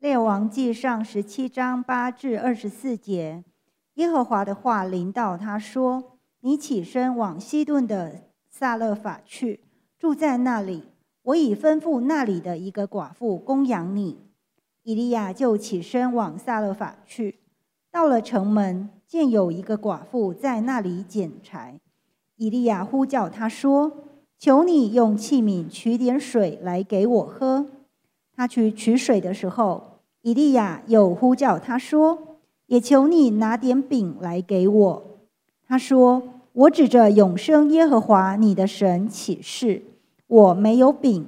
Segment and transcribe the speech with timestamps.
[0.00, 3.42] 列王记上十七章八至二十四节，
[3.94, 9.64] 耶和华的话临到他说：“你起身往西顿的撒勒法去，
[9.98, 10.84] 住在那里。
[11.24, 14.20] 我已吩咐那里的一个寡妇供养你。”
[14.84, 17.40] 以利亚就起身往撒勒法去，
[17.90, 21.80] 到了城门，见有一个寡妇在那里捡柴。
[22.36, 23.90] 以利亚呼叫他说
[24.38, 27.66] ：“求你用器皿取点水来给我喝。”
[28.38, 35.18] 他去取水的时候，以利亚又呼叫他说：“也求你拿点饼来给我。”
[35.66, 36.22] 他说
[36.54, 39.82] ：“我指着永生耶和华你的神起誓，
[40.28, 41.26] 我没有饼，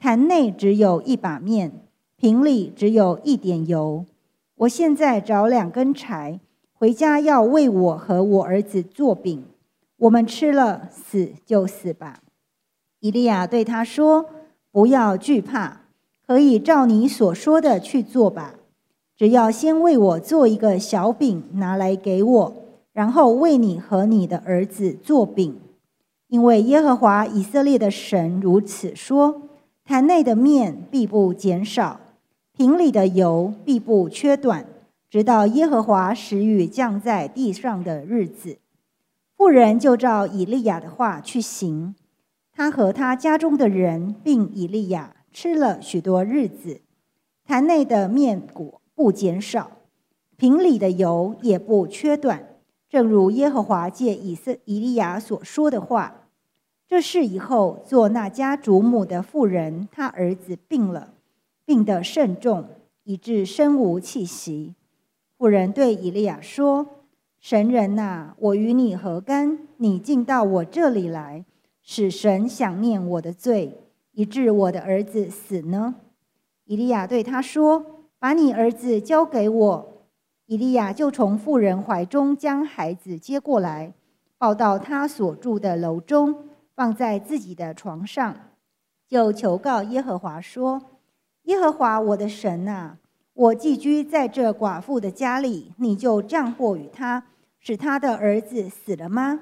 [0.00, 1.70] 坛内只有一把面，
[2.16, 4.04] 瓶里只有一点油。
[4.56, 6.40] 我现在找两根柴，
[6.72, 9.44] 回家要为我和我儿子做饼，
[9.98, 12.18] 我们吃了死就死吧。”
[12.98, 14.28] 以利亚对他说
[14.72, 15.82] ：“不要惧怕。”
[16.28, 18.56] 可以照你所说的去做吧，
[19.16, 22.54] 只要先为我做一个小饼拿来给我，
[22.92, 25.58] 然后为你和你的儿子做饼，
[26.26, 29.40] 因为耶和华以色列的神如此说：
[29.86, 31.98] 坛内的面必不减少，
[32.54, 34.66] 瓶里的油必不缺短，
[35.08, 38.58] 直到耶和华使雨降在地上的日子。
[39.34, 41.94] 妇人就照以利亚的话去行，
[42.52, 45.14] 他和他家中的人并以利亚。
[45.40, 46.80] 吃了许多日子，
[47.46, 49.70] 坛内的面果不减少，
[50.36, 52.56] 瓶里的油也不缺短，
[52.88, 56.26] 正如耶和华借以色以利亚所说的话。
[56.88, 61.14] 这事以后，做那家主母的妇人，她儿子病了，
[61.64, 62.64] 病得甚重，
[63.04, 64.74] 以致身无气息。
[65.36, 67.04] 妇人对以利亚说
[67.38, 69.56] ：“神人呐，我与你何干？
[69.76, 71.44] 你竟到我这里来，
[71.80, 73.78] 使神想念我的罪。”
[74.18, 75.94] 以致我的儿子死呢？
[76.64, 80.08] 以利亚对他说：“把你儿子交给我。”
[80.46, 83.94] 以利亚就从妇人怀中将孩子接过来，
[84.36, 88.34] 抱到他所住的楼中，放在自己的床上，
[89.06, 90.82] 就求告耶和华说
[91.46, 92.96] ：“耶和华我的神呐，
[93.34, 97.22] 我寄居在这寡妇的家里，你就降祸与他，
[97.60, 99.38] 使他的儿子死了吗？”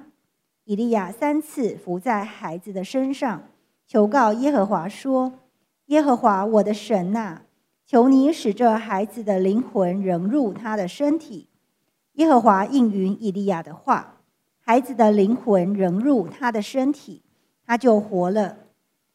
[0.64, 3.44] 以利亚三次伏在孩子的身上。
[3.86, 5.34] 求告耶和华说
[5.86, 7.42] ：“耶和华我的神呐，
[7.86, 11.48] 求你使这孩子的灵魂融入他的身体。”
[12.14, 14.16] 耶和华应允以利亚的话，
[14.58, 17.22] 孩子的灵魂融入他的身体，
[17.64, 18.56] 他就活了。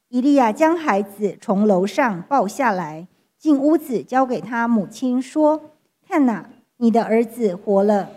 [0.07, 5.61] 以利亚将孩子从楼上抱下来，进屋子交给他母亲说
[6.07, 6.45] ：“看呐，
[6.77, 8.11] 你的儿子活了。”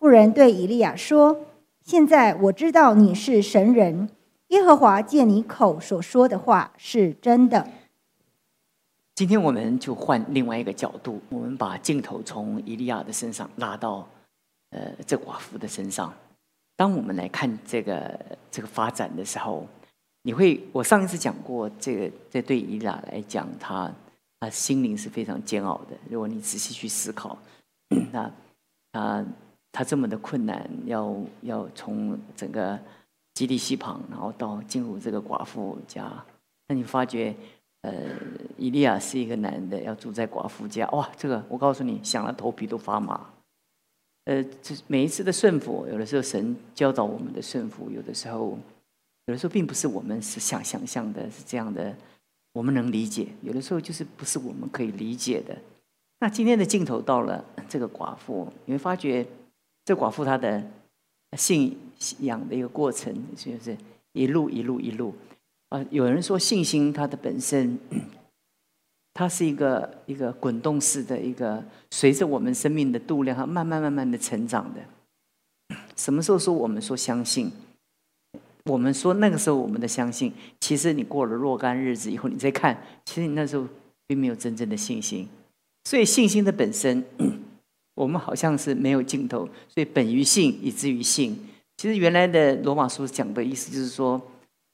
[0.00, 1.42] 妇人对以利亚说
[1.84, 4.08] ：“现在我知道你是神人。”
[4.52, 7.66] 耶和华借你口所说的话是真的。
[9.14, 14.06] 今天我们就换另外一个角度，我们把镜头从伊利亚的身上拉到，
[14.68, 16.12] 呃，这寡妇的身上。
[16.76, 18.20] 当我们来看这个
[18.50, 19.66] 这个发展的时候，
[20.20, 23.90] 你会，我上一次讲过，这个这对伊利亚来讲，他
[24.38, 25.96] 他心灵是非常煎熬的。
[26.10, 27.38] 如果你仔细去思考，
[28.12, 28.30] 那
[28.92, 29.24] 他
[29.72, 32.78] 他这么的困难，要要从整个。
[33.34, 36.24] 基地西旁，然后到进入这个寡妇家，
[36.68, 37.34] 那你发觉，
[37.80, 37.92] 呃，
[38.58, 43.30] 以利亚是一个男的，要住在寡妇家，哇，这个我告诉你，想了头皮都发麻。
[44.24, 48.58] 呃，这每一次的顺服，有的时候神教导我们的顺服，有的时候，
[49.26, 51.96] 有的时候并不是我们是想想象的，是这样的，
[52.52, 55.56] 我们能理解，有的时候就是不是我们可以理解的。
[56.20, 59.26] 那今天的镜头到了这个寡妇，你会发觉，
[59.86, 60.62] 这寡妇她的。
[61.36, 61.76] 信
[62.20, 63.76] 仰的一个过程，就是
[64.12, 65.14] 一路一路一路
[65.70, 65.84] 啊。
[65.90, 67.78] 有人说信心它的本身，
[69.14, 74.80] 它是一个一个滚动式的一个，随着我们生命的度量，它慢慢慢慢的成长的。
[75.96, 77.50] 什么时候说我们说相信？
[78.66, 83.66] 我们说那个时候我们的相信，其实你过了若干日子以后，你再看，其实你那时候
[84.06, 85.28] 并没有真正的信心。
[85.84, 87.04] 所以信心的本身。
[87.94, 91.38] 我们好像是没有尽头，所以本于信，以至于信。
[91.76, 94.20] 其实原来的罗马书讲的意思就是说，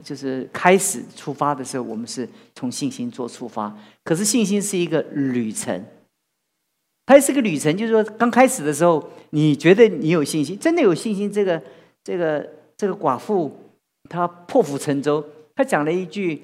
[0.04, 3.76] 就是开始出发的时候，我们是从信心做出发。
[4.04, 5.84] 可是信心是一个旅程，
[7.06, 11.32] 它也是个旅程，就是说刚开始的时候，你觉得你有信心，真的有信心。
[11.32, 11.62] 这个
[12.04, 13.56] 这个这个寡妇，
[14.08, 15.24] 她破釜沉舟，
[15.54, 16.42] 她讲了一句。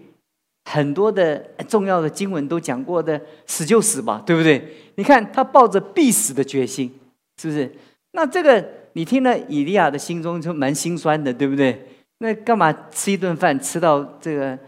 [0.64, 1.36] 很多的
[1.68, 4.62] 重要的经文都讲过的，死就死吧，对不对？
[4.96, 6.92] 你看他抱着必死的决心，
[7.40, 7.70] 是不是？
[8.12, 8.64] 那这个
[8.94, 11.86] 你听了以利亚的心中就蛮心酸的，对不对？
[12.18, 14.58] 那干嘛吃一顿饭吃到这个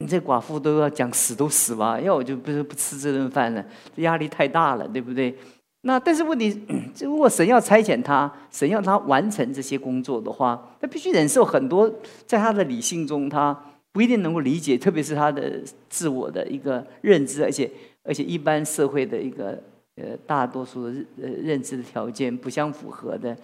[0.00, 3.64] 你这寡妇都要讲死都死吧，要我就不是不吃这顿饭了，
[3.96, 5.34] 这压力太大了，对不对？
[5.82, 6.60] 那但是问题，
[7.00, 11.88] 如果神要差遣他，神要他完成这些工作的话，他必须忍受很多，
[12.26, 13.56] 在他的理性中，他
[13.92, 17.70] 不一定能够理解，特别是他的自我的一个认知，而且
[18.02, 19.62] 而且一般社会的一个
[19.96, 23.36] 呃大多数的呃认知的条件不相符合的，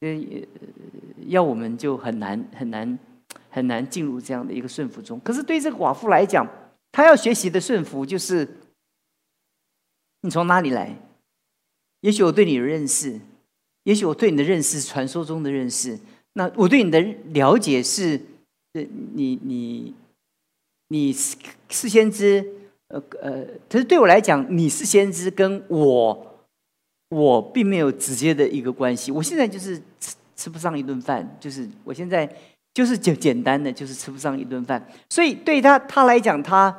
[0.00, 0.08] 呃
[1.26, 2.98] 要我们就很难很难。
[3.50, 5.18] 很难进入这样的一个顺服中。
[5.20, 6.46] 可是对这个寡妇来讲，
[6.92, 8.46] 她要学习的顺服就是：
[10.22, 10.94] 你从哪里来？
[12.00, 13.20] 也许我对你的认识，
[13.84, 15.98] 也许我对你的认识，传说中的认识。
[16.34, 17.00] 那我对你的
[17.32, 18.20] 了解是：
[18.72, 19.94] 你你
[20.88, 21.36] 你是
[21.68, 22.44] 是先知，
[22.88, 23.44] 呃呃。
[23.68, 26.46] 可是对我来讲，你是先知，跟我
[27.10, 29.10] 我并没有直接的一个关系。
[29.12, 32.28] 我现在就是吃吃不上一顿饭，就是我现在。
[32.74, 34.86] 就是简简单的，就是吃不上一顿饭。
[35.10, 36.72] 所以对他他来讲，他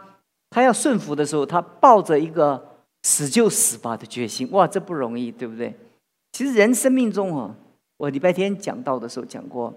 [0.50, 4.50] 他要顺服的时候，他抱着一个死就死吧的决心。
[4.52, 5.76] 哇，这不容易，对不对？
[6.32, 7.54] 其实人生命中啊，
[7.98, 9.74] 我礼拜天讲到的时候讲过，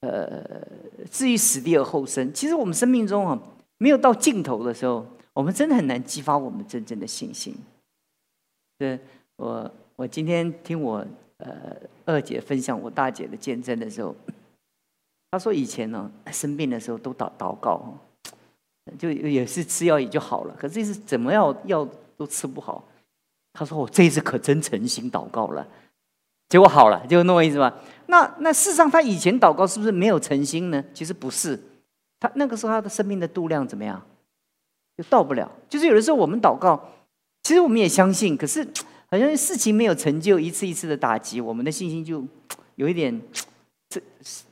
[0.00, 0.66] 呃，
[1.10, 2.32] 至于死地而后生。
[2.32, 3.38] 其实我们生命中啊，
[3.78, 7.54] 没有到尽头的时候，我们真的很难激发我们真正的信心。
[8.78, 8.98] 对，
[9.36, 11.04] 我我今天听我
[11.38, 14.14] 呃二姐分享我大姐的见证的时候。
[15.30, 17.92] 她说：“以前呢，生病的时候都祷祷告，
[18.98, 20.56] 就也是吃药也就好了。
[20.58, 21.86] 可这次怎么药药
[22.16, 22.82] 都吃不好。
[23.52, 25.68] 他说：‘我这一次可真诚心祷告了，
[26.48, 27.74] 结果好了，就那么意思吧。’
[28.06, 30.82] 那那事实上，他以前祷告是不是没有诚心呢？
[30.94, 31.58] 其实不是，
[32.18, 34.02] 他那个时候他的生命的度量怎么样，
[34.96, 35.50] 就到不了。
[35.68, 36.82] 就是有的时候我们祷告，
[37.42, 38.66] 其实我们也相信，可是
[39.10, 42.24] 好像事情没有成就，一次一次的打击，我们的信心就
[42.76, 43.20] 有一点
[43.88, 44.00] 这。”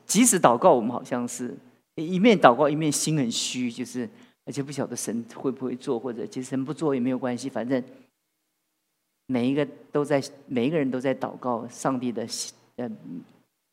[0.07, 1.53] 即使祷告，我们好像是
[1.97, 4.09] 一面祷告一面心很虚，就是
[4.45, 7.83] 而且不晓得神会不会做，或者其实神不做也没有关系，反正
[9.27, 11.67] 每一个都在，每一个人都在祷告。
[11.69, 12.27] 上帝的
[12.77, 12.89] 呃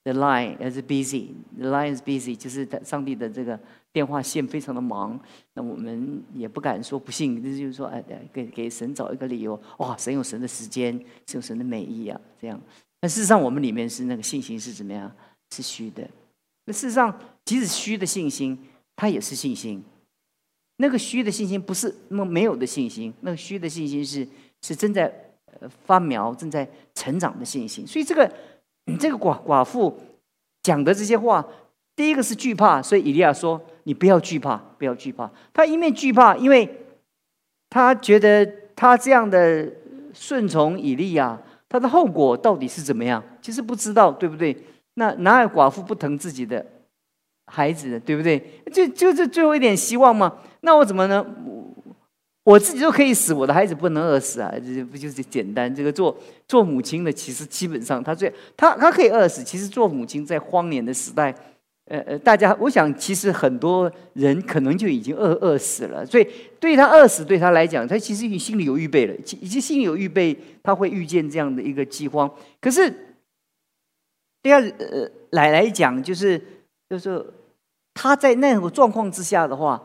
[0.03, 3.59] ，the line is busy，the line is busy，就是上帝的这个
[3.91, 5.19] 电话线非常的忙。
[5.53, 8.03] 那我们也不敢说不信，这就是说，哎，
[8.33, 9.59] 给给神找一个理由。
[9.77, 10.93] 哇，神有神的时间，
[11.27, 12.59] 是有神的美意啊，这样。
[12.99, 15.11] 但事实上，我们里面是那个信心是怎么样？
[15.53, 16.09] 是虚的。
[16.65, 17.15] 那事实上，
[17.45, 18.57] 即使虚的信心，
[18.95, 19.83] 它也是信心。
[20.77, 24.27] 那个虚的信心不是那么没有的信心，那个虚的信心是
[24.61, 25.13] 是正在
[25.85, 27.85] 发苗、正在成长的信心。
[27.85, 28.31] 所以这个
[28.99, 29.97] 这个寡寡妇
[30.61, 31.45] 讲的这些话，
[31.95, 36.67] 第一个是惧怕，所以以利亚说：“你不要惧怕，不要惧怕。”他一面惧怕，因为
[37.69, 38.45] 他觉得
[38.75, 39.71] 他这样的
[40.13, 41.39] 顺从以利亚，
[41.69, 43.23] 他的后果到底是怎么样？
[43.41, 44.55] 其实不知道，对不对？
[44.95, 46.65] 那哪有寡妇不疼自己的
[47.47, 48.39] 孩子，对不对？
[48.71, 50.37] 就就是最后一点希望嘛？
[50.61, 51.25] 那我怎么能
[52.43, 54.53] 我自己都可以死，我的孩子不能饿死啊？
[54.59, 55.73] 这不就是简单？
[55.73, 56.17] 这个做
[56.47, 59.43] 做母亲的，其实基本上他最他他可以饿死。
[59.43, 61.33] 其实做母亲在荒年的时代，
[61.85, 66.05] 呃呃，大家我想，其实很多人可能就已经饿饿死了。
[66.05, 66.27] 所以
[66.59, 72.29] 对他饿死，对他来讲，他其实已经心里有预备了，已经心里有预备，他会遇见这样的一个饥荒。
[72.59, 72.93] 可是。
[74.43, 76.37] 第二，呃，来来讲，就是
[76.89, 77.25] 就是
[77.93, 79.81] 他在那种状况之下的话，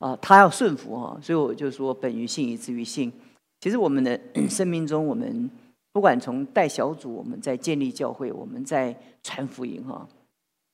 [0.00, 3.12] 啊，他要顺服哈，所以我就说本于信以至于信。
[3.60, 4.18] 其实我们的
[4.50, 5.48] 生命中，我们
[5.92, 10.08] 不管从带小组，我们在建立教会，我们在传福音哈。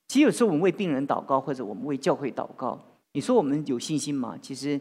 [0.07, 2.79] 其实有时候我们为病人祷告，或者我们为教会祷告，
[3.11, 4.37] 你说我们有信心吗？
[4.41, 4.79] 其实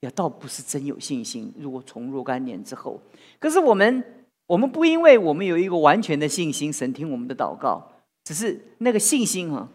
[0.00, 1.52] 也倒不是真有信心。
[1.58, 3.00] 如果从若干年之后，
[3.40, 4.04] 可是我们
[4.46, 7.84] 我们不因为我们有一个完全的信心，神听我们的祷告。
[8.24, 9.66] 只是那个信心哈，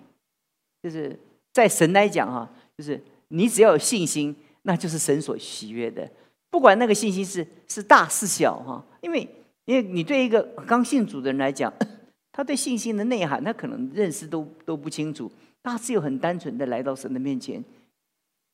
[0.81, 1.19] 就是
[1.51, 6.09] 在神来讲哈，就是你只要有信心，那就是神所喜悦的。
[6.49, 9.27] 不管那个信心是是大是小哈，因为
[9.65, 11.71] 因为你对一个刚信主的人来讲，
[12.31, 15.31] 他对信心的内涵，他可能认识都都不清楚。
[15.63, 17.63] 他只有很单纯的来到神的面前，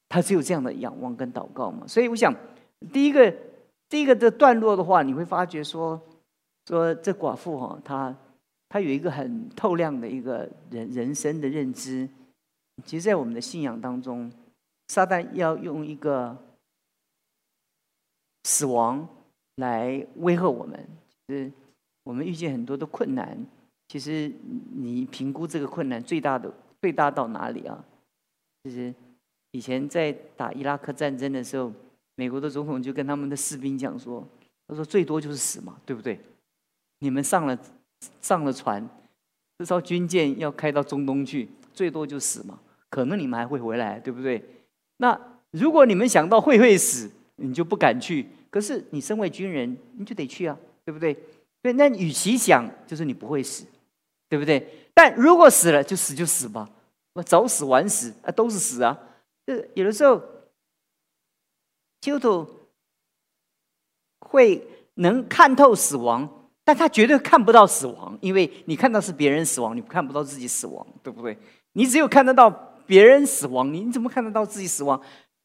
[0.07, 1.85] 他只有这样的仰望跟祷告嘛。
[1.87, 2.33] 所以我想，
[2.93, 3.33] 第一个
[3.89, 5.99] 第一个的段落的话，你会发觉说
[6.67, 8.15] 说这寡妇哈，她。
[8.71, 12.07] 她有一个很透亮的一个人人生的认知，
[12.85, 14.31] 其实，在我们的信仰当中，
[14.89, 16.37] 撒旦要用一个
[18.43, 19.07] 死亡
[19.55, 20.87] 来威吓我们。
[21.25, 21.51] 其实，
[22.03, 23.37] 我们遇见很多的困难，
[23.87, 24.29] 其实
[24.75, 27.81] 你评估这个困难最大的最大到哪里啊？
[28.65, 28.93] 就是
[29.51, 31.71] 以前在打伊拉克战争的时候，
[32.15, 34.27] 美国的总统就跟他们的士兵讲说
[34.67, 36.19] ：“他说最多就是死嘛，对不对？
[36.99, 37.57] 你们上了。”
[38.21, 38.81] 上了船，
[39.57, 42.57] 这艘军舰要开到中东去，最多就死嘛。
[42.89, 44.41] 可能你们还会回来，对不对？
[45.01, 45.19] 那
[45.51, 48.27] 如果你们想到会会死，你就不敢去。
[48.49, 51.17] 可是你身为军人，你就得去啊，对不对？
[51.61, 53.65] 对，那与其想，就是你不会死，
[54.27, 54.65] 对不对？
[54.93, 56.69] 但如果死了，就死就死吧，
[57.25, 58.97] 早死晚死啊，都是死啊。
[59.45, 60.21] 这有的时候，
[62.01, 62.47] 基督徒
[64.19, 66.35] 会能看透死亡。
[66.65, 71.35] 但他绝对看不到死亡，因为你看到是别人死亡，你看不到自己死亡，对不对？
[71.71, 74.99] 你只有看得到别人死亡，你怎么看得到自己死亡？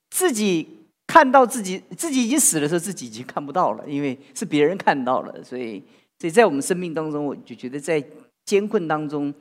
[0.09, 0.67] 自己
[1.07, 5.45] 看到自己自己已经死的时候，自己已经看不到了，因为是别人看到了。
[5.45, 5.79] 所以，
[6.19, 8.03] 所以在我们生命当中，我就觉得在
[8.47, 9.35] 艰困当中，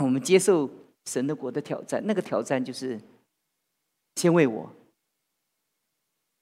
[0.00, 0.68] 我们接受
[1.04, 3.00] 神的国的挑战，那个挑战就是
[4.16, 4.68] 先为我。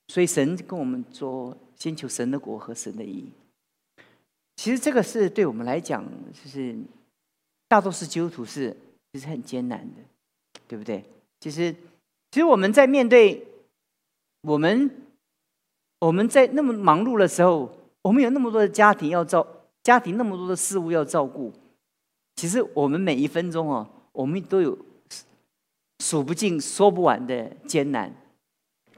[0.08, 3.28] 所以神跟我们说，先求神的国和神的义。
[4.56, 6.74] 其实这个是对我们来讲，就是
[7.68, 8.74] 大多数基督徒是
[9.12, 10.00] 其实很艰难的，
[10.66, 11.04] 对不对？
[11.40, 11.72] 其实，
[12.30, 13.46] 其实我们在面对
[14.42, 14.90] 我们
[15.98, 17.70] 我们在那么忙碌的时候，
[18.02, 19.46] 我们有那么多的家庭要照，
[19.82, 21.52] 家庭那么多的事物要照顾。
[22.36, 24.76] 其实我们每一分钟哦，我们都有
[26.00, 28.14] 数不尽、说不完的艰难，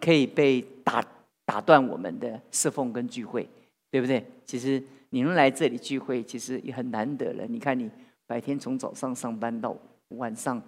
[0.01, 1.05] 可以被打
[1.45, 3.49] 打断我们的侍奉跟聚会，
[3.91, 4.25] 对不对？
[4.45, 4.83] 其实。
[5.11, 7.47] 你能来这里聚会，其实也很难得了。
[7.47, 7.91] 你看，你
[8.27, 9.75] 白天从早上上班到
[10.09, 10.63] 晚上，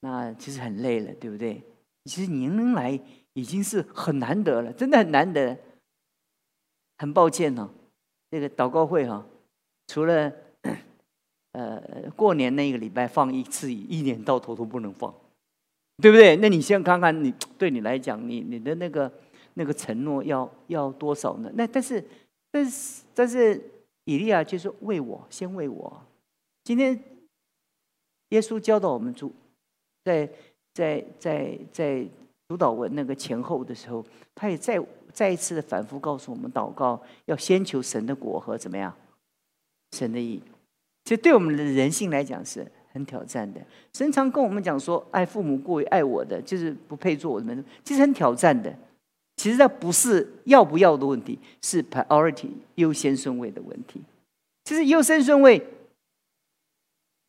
[0.00, 1.62] 那其实很累了，对不对？
[2.04, 2.98] 其实您能来
[3.32, 5.56] 已经是很难得了，真的很难得。
[6.98, 7.70] 很抱歉哦，
[8.30, 9.24] 这个祷告会哈，
[9.86, 10.32] 除了
[11.52, 15.14] 呃过年那个礼拜放一次，一年到头都不能放，
[15.98, 16.36] 对不对？
[16.36, 19.12] 那你先看看，你对你来讲，你你的那个
[19.54, 21.50] 那个承诺要要多少呢？
[21.54, 22.04] 那但是。
[22.50, 23.62] 但是，但是，
[24.06, 26.02] 以利亚就是为我，先为我。
[26.64, 26.98] 今天，
[28.30, 29.30] 耶稣教导我们主，
[30.08, 30.28] 在
[30.72, 32.06] 在在在
[32.48, 34.02] 主导文那个前后的时候，
[34.34, 38.94] 他也再再一次的反复告诉我们：祷告要先求神的果和怎么样，
[39.92, 40.40] 神的意。
[41.04, 43.60] 其实对我们的人性来讲是很挑战的。
[43.92, 48.74] 神常跟我们讲说：爱父母过于爱我的，就是不配做我的门其实很挑战的。
[49.36, 54.02] 其实这不是要不要的问题，是 priority 优先顺位的问题。
[54.64, 55.64] 其实优先顺位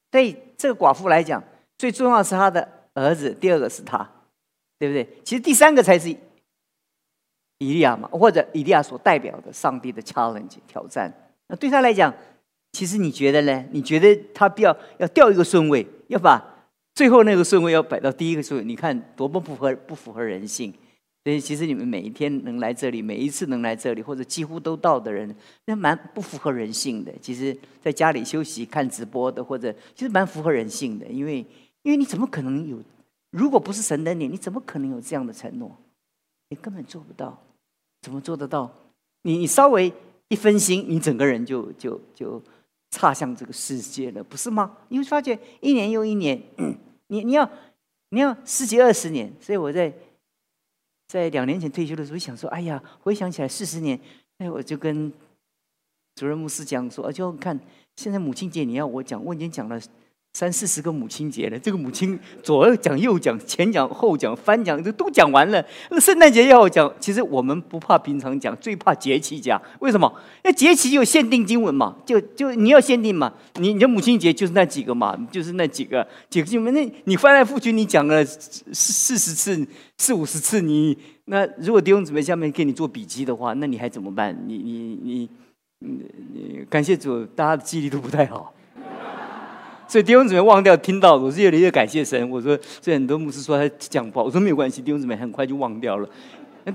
[0.10, 1.44] 对这个寡妇来讲，
[1.80, 4.08] 最重要是他的儿子，第二个是他，
[4.78, 5.08] 对不对？
[5.24, 11.12] 其实第三个才是以利亚嘛，或者以利亚所代表的上帝的 challenge 挑战。
[11.48, 12.14] 那对他来讲，
[12.74, 13.66] 其实你觉得呢？
[13.72, 18.66] 你觉得他必要要调一个顺位，要把最后那个顺位要摆到第一个顺位？
[18.66, 20.74] 你看多么不合不符合人性！
[21.26, 27.12] 所以，其实你们每一天能来这里，每一次能来这里，或者几乎都到的人，那蛮不符合人性的。
[27.22, 31.46] 其实，在家里休息看直播的，或者其实蛮符合人性的，因为，
[31.84, 32.78] 因为你怎么可能有？
[33.32, 35.76] 如果不是神的你，你怎么可能有这样的承诺？
[36.50, 37.42] 你根本做不到，
[38.02, 38.72] 怎么做得到？
[39.24, 39.92] 你你稍微
[40.30, 42.42] 一分心，你整个人就 就就
[42.92, 44.78] 差向这个世界了，不是吗？
[44.88, 46.42] 你会发觉一年又一年，
[47.08, 47.50] 你你要
[48.10, 49.94] 你要十几二十年，所以我在。
[51.12, 54.00] 在两年前退休的时候，想说：“哎呀，回想起来四十年，
[54.38, 55.12] 哎，我就跟
[56.14, 57.60] 主任牧师讲说，就看
[57.96, 59.82] 现在母亲节你要我讲，我已经讲了。”
[60.32, 65.64] 三四十个母亲节了，这个母亲左讲右讲，前讲后讲，翻讲都都讲完了。
[65.90, 69.60] 那圣诞节要讲，其实我们不怕平常讲，最怕节气讲。
[69.80, 70.14] 为什么？
[70.44, 73.34] 那节气有限定经文嘛，就就你要限定嘛。
[73.56, 76.74] 你你的母亲节就是那几个嘛，就是那几个几个经文。
[76.74, 79.68] 那你翻来覆去，你讲了四四十次、
[79.98, 80.96] 四五十次，你
[81.26, 84.38] 那如果弟兄姊妹下面给你做笔记的话，那你还怎么办？
[84.48, 85.30] 你你你
[85.80, 88.54] 你感谢主，大家的记忆力都不太好。
[89.90, 92.30] 所以弟兄姊妹忘掉听到，我是越来越感谢神。
[92.30, 96.08] 我说，所以很多牧师说他讲不好，我说没有关系，弟兄姊妹很快就忘掉了。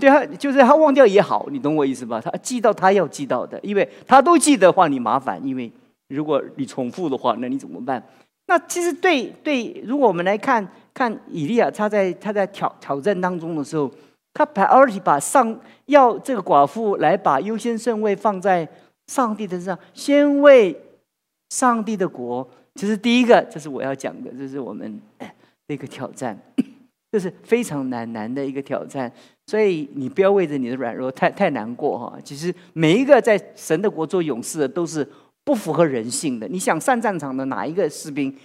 [0.00, 2.20] 对他就是他忘掉也好，你懂我意思吧？
[2.20, 5.40] 他记到他要记到的，因为他都记得话，你麻烦。
[5.46, 5.70] 因为
[6.08, 8.04] 如果你重复的话，那你怎么办？
[8.46, 13.88] 那其实对对，如果我们来看看以利亚，他在他在挑挑战当中的时候，
[14.32, 15.56] 他 priority 把上
[15.86, 18.68] 要这个寡妇来把优先顺位放在
[19.06, 20.76] 上帝的身上，先为
[21.50, 22.44] 上帝的国。
[22.74, 26.36] 其实第一个，这是我要讲的，这是我们的一个挑战，
[27.12, 29.12] 这是非常难难的一个挑战。
[29.46, 32.18] 所以你不要为着你的软弱太太难过哈。
[32.24, 35.08] 其实每一个在神的国做勇士的，都是
[35.44, 36.48] 不符合人性的。
[36.48, 38.36] 你想上战场的哪一个士兵，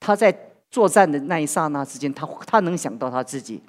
[0.00, 0.34] 他在
[0.70, 3.60] 作战的那一刹那之间，他他能想到他自己，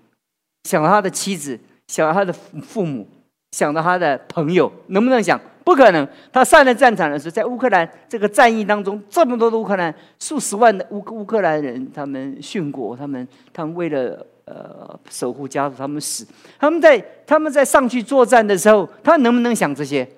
[0.64, 3.08] 想到他的妻子，想到他的父母，
[3.52, 5.40] 想到他的朋友，能不能想？
[5.70, 20.10] 不可能，他上了战场的时候，在乌克兰这个战役当中，这么多的乌克兰，数十万的乌乌克兰人，他们殉国，他们他们为了呃守护家族，他们死，他们在他们在上去作战的时候，他能不能想这些？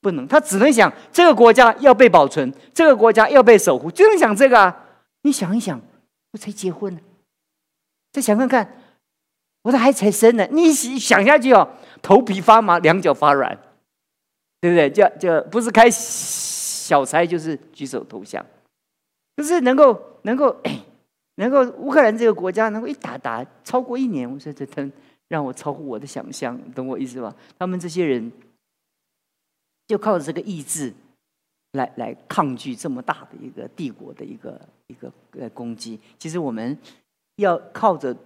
[0.00, 4.74] 不能，他只能想这个国家要被保存，这个国家要被守护，就能想这个啊！
[5.24, 5.78] 你想一想，
[6.32, 7.00] 我才结婚呢，
[8.12, 8.66] 再想看看，
[9.60, 11.68] 我的孩子才生呢，你想想下去哦，
[12.00, 13.58] 头皮发麻，两脚发软，
[14.64, 14.88] 对不对？
[14.88, 18.42] 就就不是开小差，就是举手投降，
[19.36, 20.56] 就是能够能够
[21.34, 24.90] 能够乌克兰这个国家能够一打打超过一年，我说这真
[25.28, 27.36] 让我超乎我的想象，懂我意思吧？
[27.58, 28.32] 他们这些人。
[29.86, 30.90] 就靠着这个意志，
[31.72, 36.00] 来来抗拒这么大的一个帝国的一个一个呃攻击。
[36.18, 36.74] 其实我们
[37.36, 38.16] 要靠着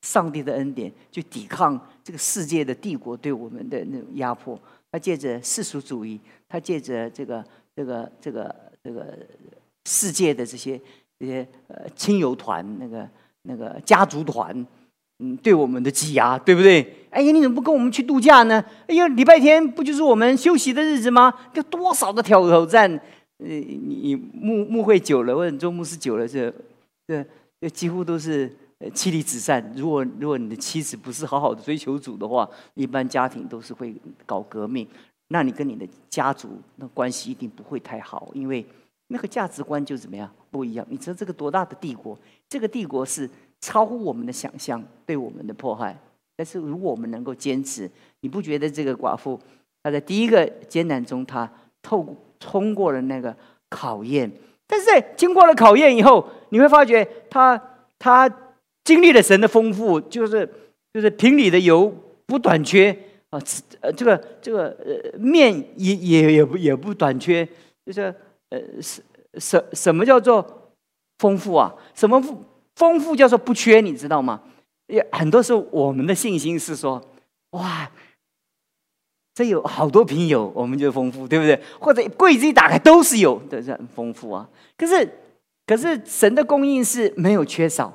[0.00, 4.58] 上帝的恩典去抵抗这个世界的帝国对我们的那种压迫。
[4.96, 7.44] 他借着世俗主义，他借着这个
[7.76, 9.14] 这个这个这个
[9.84, 10.80] 世界的这些
[11.18, 13.06] 这些呃亲友团、那个
[13.42, 14.66] 那个家族团。
[15.18, 16.94] 嗯，对我们的挤压，对不对？
[17.10, 18.64] 哎呀，你怎么不跟我们去度假呢？
[18.86, 21.30] 哎呀，礼拜天不就是我们休息的日子吗？
[21.52, 22.90] 有多少的挑挑战？
[23.38, 26.50] 呃，你你牧牧会久了，或者做牧师久了，这
[27.06, 27.22] 这
[27.60, 28.50] 这几乎都是
[28.94, 29.72] 妻离子散。
[29.76, 34.86] 如果如果你的妻子不是好好的追求主的话，一般家庭都是会搞革命。
[35.28, 38.64] 那你跟你的家族那关系一定不会太好，因为
[39.08, 40.86] 那个价值观就怎么样不一样。
[40.88, 42.18] 你知道这个多大的帝国？
[42.48, 43.28] 这个帝国是。
[43.58, 45.98] 超乎我们的想象，对我们的迫害。
[46.36, 47.90] 但是如果我们能够坚持，
[48.20, 49.40] 你不觉得这个寡妇
[49.82, 53.34] 她在第一个艰难中，她透过通过了那个
[53.70, 54.30] 考验？
[54.66, 57.60] 但是在经过了考验以后，你会发觉她
[57.98, 58.28] 她
[58.86, 60.48] 经历了神的丰富，就是
[60.94, 61.92] 就是瓶里的油
[62.24, 62.96] 不短缺
[63.30, 63.42] 啊，
[63.80, 67.44] 呃这个这个呃面也也也不也不短缺，
[67.84, 68.14] 就是
[68.50, 69.02] 呃什
[69.38, 70.70] 什什么叫做
[71.18, 71.74] 丰富啊？
[71.94, 72.40] 什么富？
[72.76, 74.40] 丰富叫做不缺，你知道吗？
[74.86, 77.02] 也很多时候我们的信心是说，
[77.50, 77.90] 哇，
[79.34, 81.60] 这有好多瓶油，我们就丰富，对不对？
[81.80, 84.48] 或者柜子一打开都是有，都是很丰富啊。
[84.78, 85.10] 可是，
[85.66, 87.92] 可是神的供应是没有缺少。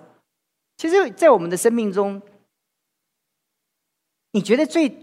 [0.81, 2.19] 其实，在我们的生命中，
[4.31, 4.97] 你觉得最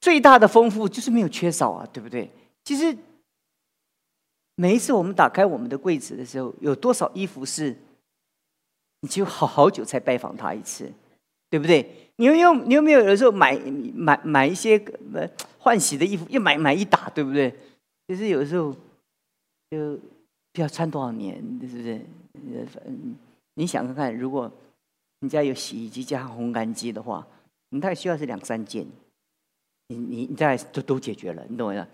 [0.00, 2.30] 最大的丰富就是没有缺少啊，对不对？
[2.64, 2.96] 其实。
[4.58, 7.76] 每一次我们打开我们的柜子的时候，有多少衣服是，
[9.02, 10.90] 你就好好久才拜访他一次，
[11.50, 12.10] 对不对？
[12.16, 13.54] 你有没有你有没有有时候买
[13.94, 14.78] 买买一些
[15.12, 17.54] 呃换洗的衣服，又买买一打，对不对？
[18.08, 18.74] 其实有的时候
[19.70, 20.00] 就
[20.54, 22.00] 不要穿多少年，是不是？
[22.86, 23.14] 嗯，
[23.56, 24.50] 你想看看，如果
[25.20, 27.26] 你家有洗衣机加烘干机的话，
[27.70, 28.86] 你大概需要是两三件，
[29.88, 31.86] 你你你大概都都解决了，你懂我意思？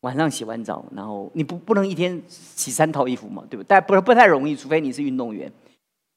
[0.00, 3.64] 晚上洗完澡，然后你不不能一天洗三套衣服嘛，对不？
[3.64, 5.52] 但不不太容易，除非你是运动员。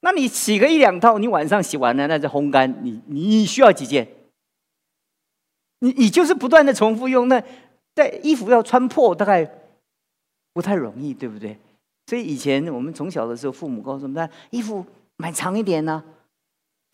[0.00, 2.84] 那你洗个一两套，你晚上洗完了，那就烘干。
[2.84, 4.06] 你你需要几件？
[5.80, 7.42] 你你就是不断的重复用，那
[7.94, 9.48] 在衣服要穿破，大概
[10.52, 11.56] 不太容易，对不对？
[12.06, 14.84] 所以以前我们从小的时候，父母告诉我们，衣服
[15.16, 16.02] 买长一点呢。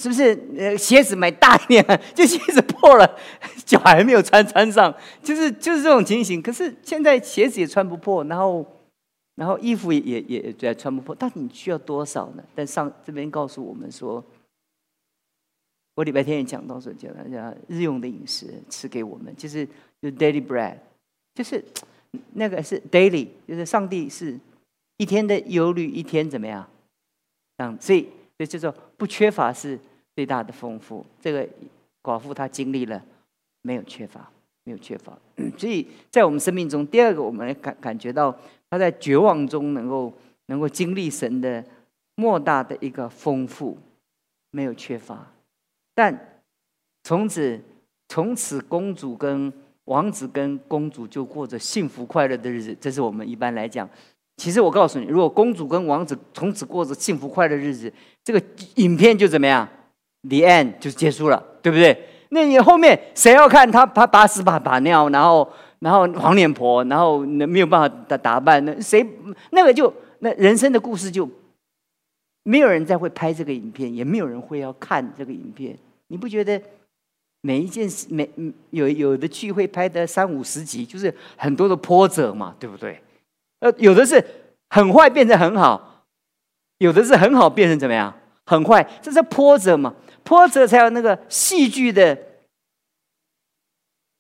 [0.01, 3.19] 是不是呃鞋子买大一点，就鞋子破了，
[3.67, 4.95] 脚还没有穿穿上，
[5.25, 6.41] 就是就是这种情形。
[6.41, 8.65] 可是现在鞋子也穿不破，然后
[9.35, 12.45] 然后衣服也也也穿不破，到底你需要多少呢？
[12.55, 14.25] 但上这边告诉我们说，
[15.97, 19.67] 我礼拜天也讲到说，讲大家日用的饮食吃给我们，就是
[20.01, 20.77] 就 daily bread，
[21.35, 21.65] 就是
[22.35, 24.39] 那个是 daily，就是上帝是
[24.99, 26.69] 一天的忧虑一天怎么样？
[27.57, 28.03] 嗯，所以
[28.37, 29.79] 所以就说不缺乏是。
[30.19, 31.49] 最大的丰富，这个
[32.03, 33.01] 寡妇她经历了
[33.63, 34.29] 没有缺乏，
[34.65, 35.17] 没有缺乏，
[35.57, 38.37] 所以在我们生命中，第二个我们感感觉到
[38.69, 40.13] 她在绝望中能够
[40.47, 41.65] 能够经历神的
[42.17, 43.79] 莫大的一个丰富，
[44.51, 45.25] 没有缺乏，
[45.95, 46.43] 但
[47.05, 47.61] 从此
[48.09, 49.53] 从此公主跟
[49.85, 53.89] 王子跟公主就过着幸福快乐的日子，这是我们一般来讲。
[54.39, 57.93] 其实我告诉你，如果公主跟王子从此过着幸福快乐日子，
[58.25, 58.41] 这个
[58.77, 59.69] 影片就怎么样
[60.23, 62.07] ？The end 就结束了，对不对？
[62.31, 63.85] 那你后面谁要看他？
[63.85, 69.05] 他把屎把把尿，然后然后黄脸婆，然后没有办法打打扮，那谁
[69.51, 71.29] 那个就那人生的故事就
[72.45, 75.77] 没有人再会拍这个影片，也没有人会要看这个影片。
[76.07, 76.63] 你不觉得
[77.41, 78.31] 每一件事每
[78.71, 83.01] 有有的剧会拍的三五十集，就是很多的波折嘛，对不对？
[83.61, 84.25] 呃，有的是
[84.71, 86.05] 很坏变成很好，
[86.79, 88.15] 有的是很好变成怎么样？
[88.47, 89.95] 很坏，这是波折嘛？
[90.25, 92.17] 波折才有那个戏剧的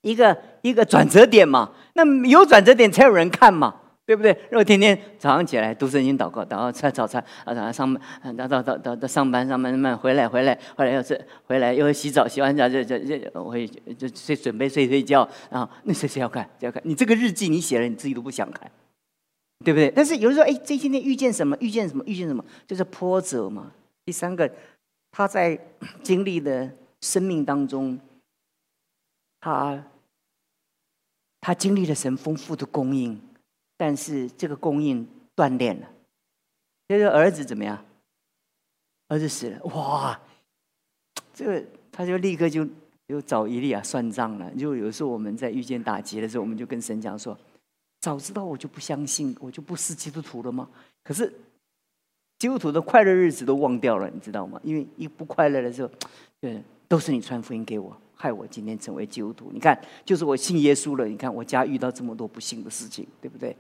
[0.02, 1.72] 一个一个转折点嘛。
[1.94, 3.74] 那有转折点才有人看嘛，
[4.06, 4.32] 对不对？
[4.50, 16.82] 如果天天早上起来读圣经、祷告，祷告吃早餐，啊，早上上班，到到到到到上班上班，慢回来回来，回来又是回来又洗澡，洗完澡就就就我会就睡准备睡睡觉，然后那谁谁要看谁要看？
[16.84, 18.70] 你这个日记你写了，你自己都不想看，
[19.64, 19.90] 对不对？
[19.90, 21.56] 但是有人说，哎，这今天遇见什么？
[21.60, 22.04] 遇见什么？
[22.06, 22.44] 遇见什么？
[22.66, 23.72] 就是波折嘛。
[24.04, 24.50] 第三个，
[25.10, 25.58] 他在
[26.02, 27.98] 经历的生命当中，
[29.40, 29.84] 他
[31.40, 33.20] 他经历了神丰富的供应。
[33.76, 35.88] 但是这个供应断裂了，
[36.88, 37.84] 这个儿子怎么样？
[39.06, 40.20] 儿子死了，哇！
[41.32, 42.66] 这个他就立刻就
[43.06, 44.52] 就找伊利亚算账了。
[44.56, 47.38] 就有时候我们在遇见打击的时候，我们就跟神讲说
[48.00, 50.68] ：“早知道我就不相信，我就不是基督徒了吗？”
[51.02, 51.32] 可是
[52.38, 54.60] 基督徒的快乐日子都忘掉了，你知道吗？
[54.62, 55.90] 因为一不快乐的时候，
[56.40, 57.96] 对，都是你传福音给我。
[58.20, 61.06] 害我今天成为基督徒，你看，就是我信耶稣了。
[61.06, 63.56] 你看我家遇到这么多不幸的事情，对不对？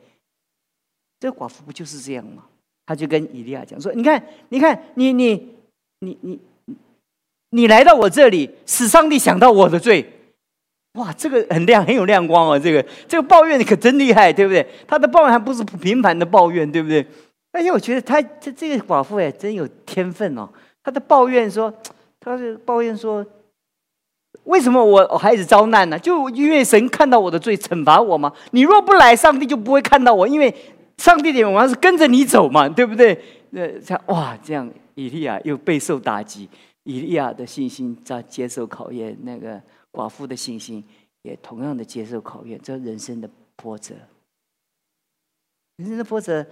[1.20, 2.44] 这寡妇不就是这样吗？
[2.84, 5.56] 他就跟以利亚讲说：“你看，你看，你你
[6.00, 6.40] 你你
[7.50, 10.17] 你来到我这里，使上帝想到我的罪。
[10.98, 12.58] 哇，这个很亮，很有亮光哦。
[12.58, 14.66] 这个这个抱怨可真厉害，对不对？
[14.86, 17.06] 他的抱怨还不是平凡的抱怨，对不对？
[17.52, 20.48] 而且我觉得他这这个寡妇哎，真有天分哦。
[20.82, 21.72] 他的抱怨说，
[22.20, 23.24] 他是抱怨说。”
[24.44, 25.98] 为什么我我孩子遭难呢？
[25.98, 28.32] 就因为神看到我的罪，惩罚我吗？
[28.52, 30.54] 你若不来，上帝就不会看到我，因为
[30.96, 33.18] 上帝的眼光是跟着你走嘛，对不对？
[33.50, 36.48] 那，像哇，这样以利亚又备受打击，
[36.84, 39.60] 以利亚的信心在接受考验，那个
[39.98, 40.84] 寡妇的信心
[41.22, 43.96] 也同样的接受考验，这人生的波折，
[45.78, 46.46] 人生的波折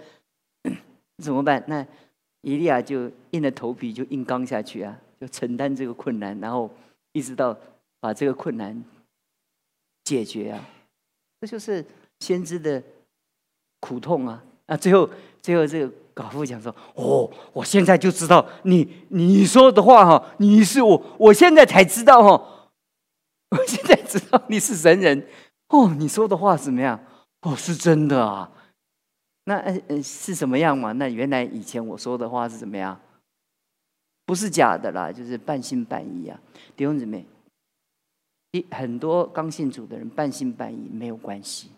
[1.23, 1.63] 怎么办？
[1.67, 1.85] 那
[2.41, 6.69] 伊利亚就硬着头皮就硬刚下去啊，就承担这个困难，然后
[7.13, 7.57] 一直到。
[7.99, 8.83] 把这个困难
[10.03, 10.69] 解决啊，
[11.41, 11.83] 这就是
[12.19, 12.81] 先知的
[13.79, 14.43] 苦痛啊！
[14.67, 15.09] 啊，最后
[15.41, 22.56] 最后这个寡妇讲说：“哦，我现在就知道你你说的话哈，你是我，我现在才知道哈，
[23.55, 25.27] 我现在知道你是神人
[25.69, 26.99] 哦，你说的话怎么样？
[27.41, 28.51] 哦，是真的啊！
[29.45, 30.91] 那呃呃是什么样嘛？
[30.93, 32.99] 那原来以前我说的话是怎么样？
[34.25, 36.39] 不是假的啦，就是半信半疑啊，
[36.75, 37.25] 弟兄姊妹。”
[38.51, 41.69] 一很多刚信主的人半信半疑没有关系。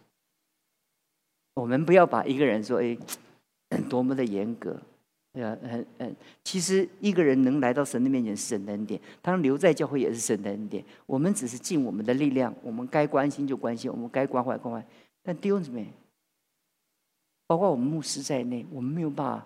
[1.56, 2.96] 我们不要把一个人说哎，
[3.90, 4.80] 多么的严格，
[5.42, 10.84] 呃，很很，其实一个人能来到神的面前是神的恩典，他留在教会也是神的恩典。
[11.06, 14.86] 我们只是尽我们的力量，我们该关心就关心，我们该关怀关怀。
[15.24, 15.88] 但弟兄姊妹，
[17.48, 19.46] 包括我们牧师在内，我们没有办法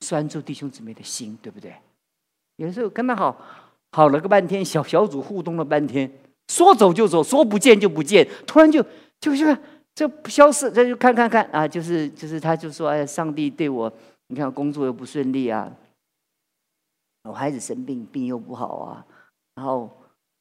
[0.00, 1.74] 拴住弟兄姊妹的心，对不对？
[2.56, 3.40] 有时候跟他好
[3.92, 6.10] 好了个半天，小小组互动了半天。
[6.48, 8.80] 说走就走，说不见就不见，突然就
[9.18, 9.56] 就就
[9.94, 13.92] 就消失，这就看看看啊，就是就是他就说，哎，上帝对我，
[14.28, 15.72] 你看工作又不顺利啊，
[17.24, 19.06] 我孩子生病，病又不好啊，
[19.54, 19.90] 然后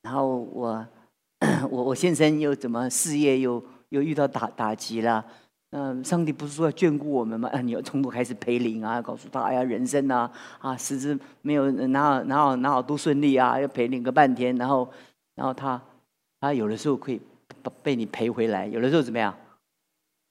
[0.01, 0.87] 然后我
[1.69, 5.25] 我我先生又怎么事业又又遇到打打击了，
[5.71, 7.49] 嗯，上帝不是说要眷顾我们吗？
[7.49, 14.89] 啊， 你要从头开始陪灵啊，告诉他，呀，人生啊啊，实质没有哪哪好哪好都顺利啊，要陪灵个半天，然后
[15.35, 15.81] 然后他。
[16.41, 17.19] 他有的时候可以
[17.81, 19.35] 被你陪回来，有的时候怎么样？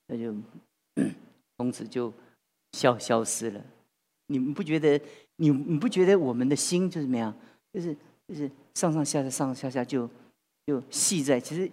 [0.07, 0.33] 那就
[1.59, 2.13] 从此就
[2.75, 3.65] 消消失了。
[4.27, 5.01] 你们不觉得？
[5.37, 7.35] 你你不觉得我们的心就怎么样？
[7.73, 7.93] 就是
[8.29, 10.09] 就是上上下下上上下下就
[10.65, 11.41] 就系在。
[11.41, 11.69] 其实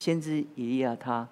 [0.00, 1.28] 先知以利亚他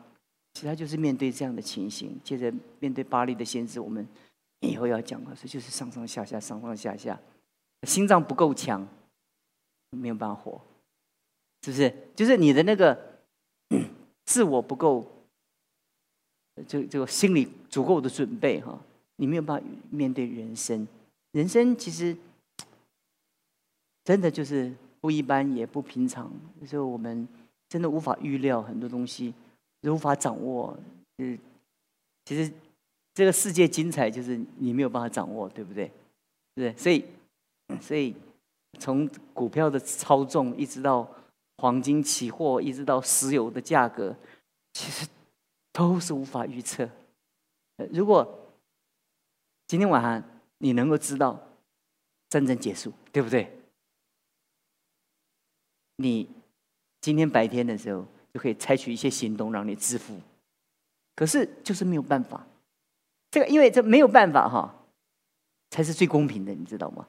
[0.52, 2.16] 其实他就是面对这样的情形。
[2.22, 4.06] 接着面对巴黎的先知，我们
[4.60, 7.20] 以后要讲的是就是上上下下上上下下，
[7.82, 8.86] 心脏不够强，
[9.90, 10.60] 没有办法活。
[11.64, 11.92] 是不是？
[12.14, 13.18] 就是你的那个
[14.26, 15.04] 自我不够，
[16.68, 18.78] 就这个心理足够的准备哈，
[19.16, 20.86] 你没有办法面对人生。
[21.32, 22.16] 人生其实
[24.04, 26.32] 真的就是不一般，也不平常。
[26.60, 27.26] 有时候我们
[27.68, 29.32] 真的无法预料很多东西，
[29.82, 30.76] 无法掌握。
[31.18, 31.38] 嗯，
[32.24, 32.52] 其实
[33.14, 35.90] 这个世界精彩，就是你没有办法掌握，对不对？
[36.54, 37.04] 对，所以
[37.80, 38.14] 所以
[38.78, 41.08] 从股票的操纵一直到。
[41.58, 44.14] 黄金期货一直到石油的价格，
[44.72, 45.06] 其实
[45.72, 46.86] 都是无法预测。
[47.92, 48.43] 如果
[49.66, 50.22] 今天晚上
[50.58, 51.40] 你能够知道
[52.28, 53.50] 战争结束，对不对？
[55.96, 56.28] 你
[57.00, 60.18] 今天白天的时候就可以采取一些行动让你致富。
[61.16, 62.44] 可是就是没有办法，
[63.30, 64.74] 这个因为这没有办法哈，
[65.70, 67.06] 才是最公平的，你知道吗？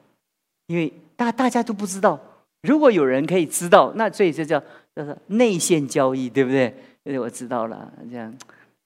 [0.67, 2.19] 因为大大家都不知道。
[2.61, 4.59] 如果有人可以知道，那所以这叫
[4.95, 6.75] 叫做内线交易，对不对？
[7.03, 8.35] 因为我知道了，这样，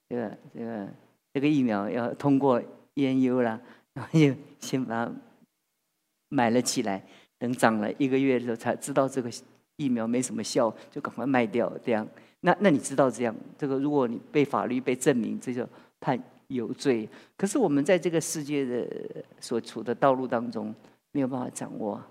[0.08, 0.88] 这个这个
[1.34, 2.62] 这个疫苗要通过
[2.96, 3.60] 研究了，
[3.94, 5.12] 然后就先把它
[6.30, 7.04] 买了起来，
[7.38, 9.30] 等涨了一个月的时候才知道这个
[9.78, 11.72] 疫苗没什么效，就赶快卖掉。
[11.84, 12.08] 这样，
[12.42, 15.68] 那那你知道这样，这个如果你被法律被证明，这就
[16.00, 17.08] 判有罪。
[17.38, 20.74] 可是我们在这个世界的所处的道路当中，
[21.12, 22.02] 没有办法掌握，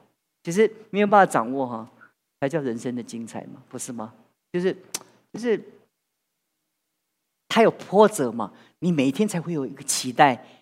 [0.42, 1.90] 其实没有办法掌握哈，
[2.40, 4.12] 才叫人生的精彩嘛，不是吗？
[4.52, 4.76] 就是
[5.32, 5.60] 就是。
[7.50, 8.52] 他有波折嘛？
[8.80, 10.57] 你每天才会有一个期待，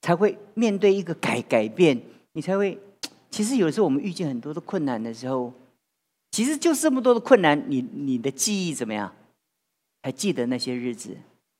[0.00, 2.00] 才会面对一个改改变，
[2.32, 2.78] 你才会。
[3.30, 5.52] 其实有时候我们遇见很多的困难的时候，
[6.30, 9.14] 其实就这么多的困难，你你的记忆怎么样？
[10.02, 11.14] 还记得那些日子？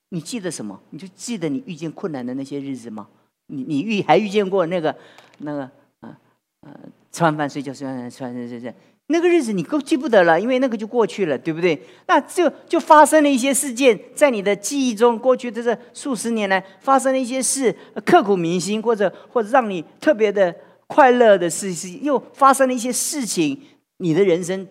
[0.08, 0.80] 你记得什么？
[0.90, 3.06] 你就记得你遇见困难的那些日子吗？
[3.48, 4.96] 你你遇还遇见过那个
[5.38, 5.70] 那个
[6.00, 6.18] 啊
[6.62, 6.80] 啊
[7.12, 8.74] 吃完饭睡觉，吃完饭吃完饭睡睡。
[9.10, 11.80] 那个日子你都记不得了，因为那个就过去了，对不对？
[12.06, 20.54] 那就就发生了一些事件，在你的记忆中，过去的这数十年来发生了一些事，刻骨铭心，或者或者让你特别的
[20.86, 23.58] 快乐的事情，又发生了一些事情。
[23.96, 24.68] 你的人生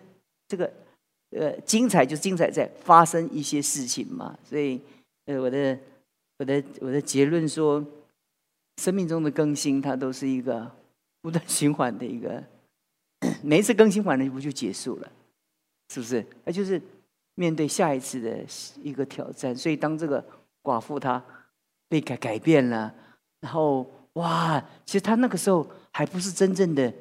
[0.47, 0.71] 这个
[1.31, 4.37] 呃精彩，就精彩在发生一些事情嘛。
[4.47, 4.79] 所以
[5.25, 5.77] 呃，我的
[6.37, 7.83] 我的我的结论说，
[8.83, 10.71] 生命中的更新，它都是一个
[11.23, 12.43] 不断循环的一个。
[13.41, 15.11] 每一次更新完了，不就结束了？
[15.93, 16.25] 是不是？
[16.43, 16.81] 那就是
[17.35, 18.37] 面对下一次的
[18.83, 19.55] 一个挑战。
[19.55, 20.23] 所以，当这个
[20.61, 21.23] 寡妇她
[21.87, 22.93] 被改改变了，
[23.39, 26.91] 然后哇，其实她那个时候还不是真正的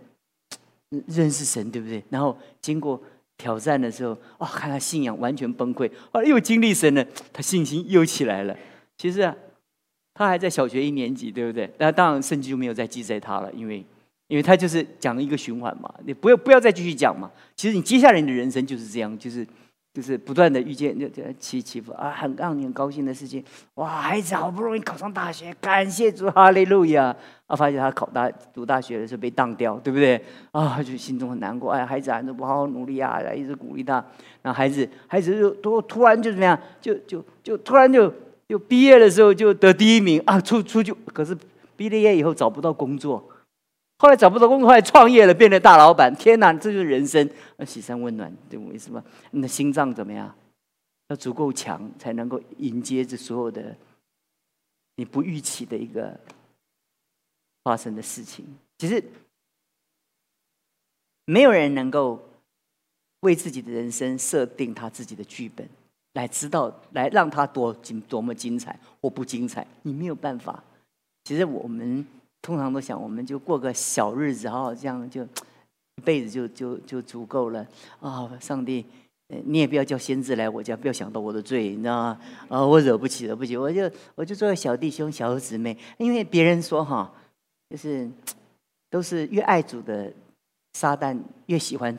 [1.09, 2.03] 认识神，对不对？
[2.11, 3.03] 然后经过
[3.37, 8.57] 挑战的时候，哇，看她信仰完全崩溃，啊，又经历神了，她信心又起来了。
[8.97, 9.35] 其实啊，
[10.15, 11.69] 她还在小学一年级，对不对？
[11.79, 13.85] 那当然，圣经就没有再记载她了，因为。
[14.29, 17.31] 因为他就是讲了一个循环嘛，你不要不要再继续讲嘛。
[17.55, 19.47] 其实你接下来你的人生就是这样，就是
[19.95, 23.43] 就是不断的遇见这这起起伏啊，很让你很高兴的事情。
[23.77, 27.17] 哇，孩子好不容易考上大学，感谢主，哈利路亚！
[27.47, 30.21] 啊，发现他考大读大学的时候被当掉，对不对？
[30.51, 31.71] 啊，就心中很难过。
[31.71, 34.05] 哎，孩子还是不好好努力啊，一直鼓励他。
[34.43, 38.13] 然后孩子孩子就突突然就怎么样，就就就突然就
[38.49, 41.35] 就毕业的时候就得第一名啊，出出去，可是
[41.77, 43.25] 毕了业以后找不到工作。
[43.99, 46.15] 后来找不到工作，后来创业了，变成大老板。
[46.15, 49.03] 天哪，这就是人生，那喜山温暖，对我意思吗？
[49.31, 50.37] 你的心脏怎么样？
[51.09, 53.75] 要足够强，才能够迎接这所有的
[54.97, 56.19] 你不预期的一个
[57.65, 58.45] 发生的事情。
[58.77, 59.03] 其实，
[61.25, 62.23] 没有人能够
[63.21, 65.67] 为自己的人生设定他自己的剧本，
[66.13, 69.67] 来知道来让他多精多么精彩或不精彩。
[69.83, 70.63] 你没有办法。
[71.25, 72.07] 其实我们。
[72.47, 75.25] 通常都想，我们就过个小日子，好好这样就
[75.99, 77.67] 一辈子就就就足够了
[77.99, 78.31] 啊！
[78.41, 78.87] 上帝，
[79.47, 82.21] 你也不要叫先知来我家，不要想到我的罪，你知道吗？
[82.49, 85.77] 啊，我惹不起，惹不起，我就我就做个小弟兄、小姊妹。
[85.99, 87.13] 因为别人说哈，
[87.69, 88.09] 就是
[88.91, 90.13] 都是越爱主的
[90.75, 91.99] 撒旦越喜欢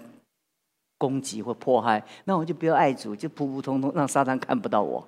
[0.97, 5.05] 攻击或迫害，那我就不要爱主，就普普通通，让撒旦看不到我。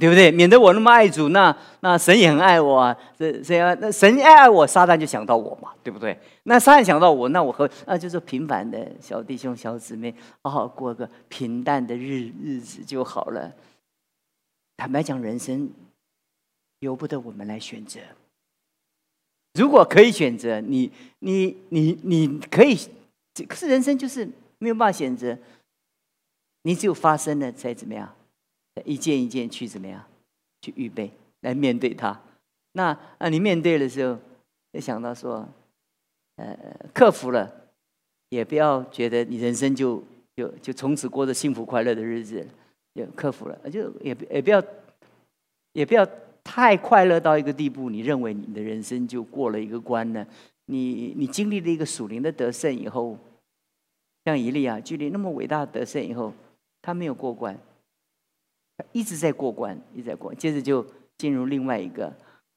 [0.00, 0.32] 对不对？
[0.32, 2.96] 免得我那么爱主，那那神也很爱我啊。
[3.16, 6.18] 这这样，那神爱我，撒旦就想到我嘛，对不对？
[6.42, 13.52] 那撒旦想到我，那我和那就是平凡的小弟兄、小姊妹，好好过个平淡的日日子就好了。
[14.76, 15.70] 坦白讲，人生
[16.80, 18.00] 由不得我们来选择。
[19.56, 22.76] 如果可以选择，你你你你可以，
[23.46, 24.28] 可是人生就是
[24.58, 25.38] 没有办法选择。
[26.62, 28.12] 你只有发生了才怎么样？
[28.84, 30.04] 一件一件去怎么样？
[30.62, 31.10] 去预备
[31.40, 32.18] 来面对它。
[32.72, 34.18] 那啊你面对的时候，
[34.72, 35.48] 就想到说，
[36.36, 36.58] 呃，
[36.92, 37.50] 克服了，
[38.30, 40.02] 也不要觉得你人生就
[40.34, 42.46] 就就从此过着幸福快乐的日子。
[42.96, 44.62] 就克服了，就也也不要
[45.72, 46.06] 也不要
[46.44, 50.24] 太快乐到一个地步，你认为你的人生就过了一个关呢。
[50.66, 53.18] 你你经历了一个属灵的得胜以后，
[54.24, 56.32] 像以利亚距离那么伟大的得胜以后，
[56.82, 57.58] 他没有过关。
[58.92, 60.84] 一直在过关，一直在过，接着就
[61.16, 62.12] 进入另外一个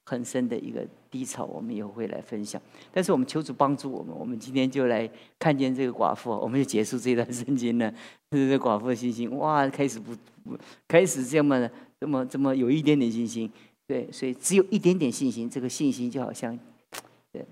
[0.06, 1.46] 很深的一个低潮。
[1.46, 2.60] 我们以后会来分享。
[2.92, 7.94] 但是我们求主帮助我们，我们今天就来看见这个寡妇，我们就结束这段圣经了。
[8.32, 10.12] 这个寡妇的信心，哇，开始不
[10.44, 13.52] 不开始这么这么这么有一点点信心。
[13.86, 16.58] 对，所以只有一点点信心，这个信心就好像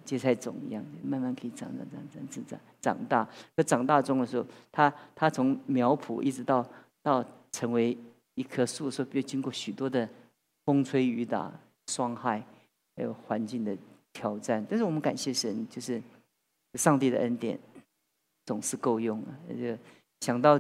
[0.03, 3.29] 芥菜种一样，慢慢可以长长长长长长长大。
[3.55, 6.67] 那长大中的时候，他他从苗圃一直到
[7.03, 7.95] 到成为。
[8.35, 10.07] 一棵树说，必经过许多的
[10.65, 11.51] 风吹雨打、
[11.87, 12.45] 霜害，
[12.95, 13.75] 还有环境的
[14.13, 14.65] 挑战。
[14.69, 16.01] 但是我们感谢神，就是
[16.73, 17.57] 上帝的恩典
[18.45, 19.31] 总是够用啊！
[19.49, 19.77] 就
[20.21, 20.59] 想到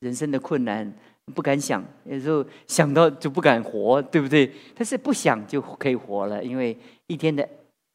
[0.00, 0.92] 人生的困难，
[1.34, 4.52] 不敢想，有时候想到就不敢活，对不对？
[4.74, 7.48] 但是不想就可以活了，因为一天的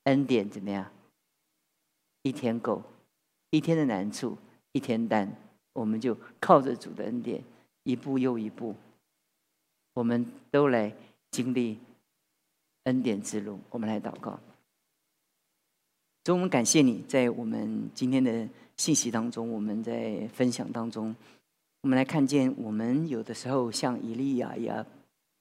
[0.03, 0.89] 恩典怎么样？
[2.23, 2.81] 一天够，
[3.49, 4.37] 一天的难处
[4.71, 5.29] 一天担，
[5.73, 7.41] 我们就靠着主的恩典，
[7.83, 8.75] 一步又一步，
[9.97, 10.93] 我们都来
[11.31, 11.75] 经历
[12.83, 13.57] 恩典之路。
[13.71, 14.39] 我们来祷告，
[16.23, 21.15] 主，我们感谢你在我们今天的信息当中，我们在分享当中。
[21.81, 24.85] 我们来看见，我们有的时候像以利亚一样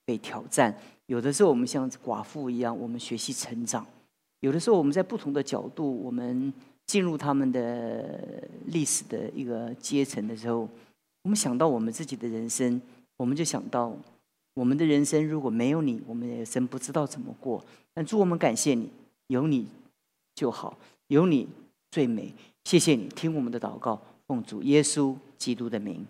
[0.07, 0.73] 被挑战；
[1.05, 3.85] 有的时候我们像寡妇一样，我们学习成长；
[4.41, 6.51] 有的时候我们在不同的角度，我们
[6.87, 10.67] 进入他们的历史的一个阶层的时候，
[11.25, 12.81] 我们想到我们自己的人生，
[13.19, 13.95] 我们就想到
[14.57, 17.63] 我们的人生如果没有你，我们的人生不知道怎么过。
[17.93, 18.89] 但祝我们感谢你，
[19.27, 19.67] 有你
[20.35, 21.47] 就好，有你
[21.91, 22.33] 最美。
[22.65, 26.07] 谢谢你听我们的祷告，奉主耶稣基督的名。